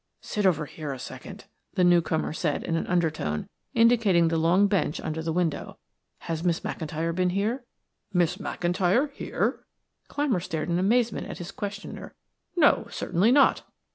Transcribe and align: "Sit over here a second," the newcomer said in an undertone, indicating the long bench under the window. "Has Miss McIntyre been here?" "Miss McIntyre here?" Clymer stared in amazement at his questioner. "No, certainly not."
"Sit 0.19 0.47
over 0.47 0.65
here 0.65 0.91
a 0.91 0.97
second," 0.97 1.45
the 1.75 1.83
newcomer 1.83 2.33
said 2.33 2.63
in 2.63 2.75
an 2.75 2.87
undertone, 2.87 3.47
indicating 3.75 4.29
the 4.29 4.35
long 4.39 4.65
bench 4.65 4.99
under 4.99 5.21
the 5.21 5.31
window. 5.31 5.77
"Has 6.21 6.43
Miss 6.43 6.61
McIntyre 6.61 7.13
been 7.13 7.29
here?" 7.29 7.65
"Miss 8.11 8.37
McIntyre 8.37 9.11
here?" 9.13 9.63
Clymer 10.07 10.39
stared 10.39 10.69
in 10.71 10.79
amazement 10.79 11.27
at 11.27 11.37
his 11.37 11.51
questioner. 11.51 12.15
"No, 12.55 12.87
certainly 12.89 13.31
not." 13.31 13.61